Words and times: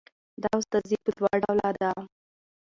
دا 0.43 0.49
استازي 0.59 0.95
په 1.03 1.09
دوه 1.17 1.31
ډوله 1.41 1.69
ده 1.81 1.91